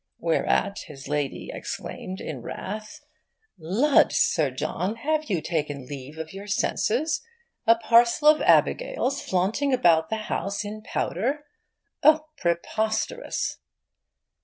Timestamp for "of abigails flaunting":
8.29-9.75